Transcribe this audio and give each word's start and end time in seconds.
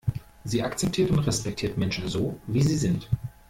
Sie 0.43 0.63
akzeptiert 0.63 1.11
und 1.11 1.19
respektiert 1.19 1.77
Menschen 1.77 2.07
so, 2.07 2.39
wie 2.47 2.63
sie 2.63 2.75
sind. 2.75 3.07